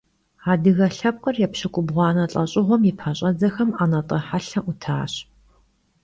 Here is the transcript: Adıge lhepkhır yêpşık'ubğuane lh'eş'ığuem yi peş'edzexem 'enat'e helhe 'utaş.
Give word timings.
Adıge 0.51 0.87
lhepkhır 0.95 1.35
yêpşık'ubğuane 1.41 2.25
lh'eş'ığuem 2.31 2.81
yi 2.87 2.93
peş'edzexem 2.99 3.69
'enat'e 3.79 4.17
helhe 4.29 4.61
'utaş. 4.65 5.13